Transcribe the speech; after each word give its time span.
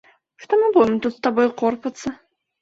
Што 0.45 0.57
мы 0.61 0.69
будзем 0.77 0.97
тут 1.03 1.13
з 1.17 1.23
табою 1.27 1.45
корпацца. 1.63 2.15